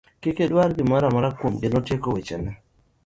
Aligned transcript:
Kik 0.21 0.37
udwa 0.45 0.63
gimoro 0.75 1.05
amora 1.07 1.29
kuom 1.39 1.53
gi, 1.61 1.67
notieko 1.69 2.07
weche 2.15 2.35
ne. 2.43 2.51